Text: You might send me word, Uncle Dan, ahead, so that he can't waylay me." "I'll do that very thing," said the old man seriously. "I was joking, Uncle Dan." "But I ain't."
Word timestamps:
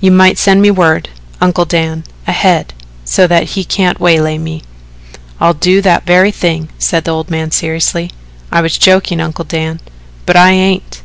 You 0.00 0.10
might 0.10 0.38
send 0.38 0.62
me 0.62 0.70
word, 0.70 1.10
Uncle 1.38 1.66
Dan, 1.66 2.04
ahead, 2.26 2.72
so 3.04 3.26
that 3.26 3.42
he 3.50 3.62
can't 3.62 4.00
waylay 4.00 4.38
me." 4.38 4.62
"I'll 5.38 5.52
do 5.52 5.82
that 5.82 6.06
very 6.06 6.30
thing," 6.30 6.70
said 6.78 7.04
the 7.04 7.10
old 7.12 7.28
man 7.28 7.50
seriously. 7.50 8.10
"I 8.50 8.62
was 8.62 8.78
joking, 8.78 9.20
Uncle 9.20 9.44
Dan." 9.44 9.80
"But 10.24 10.36
I 10.36 10.52
ain't." 10.52 11.02